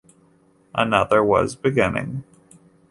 Another 0.73 1.23
was 1.23 1.55
beginning. 1.55 2.23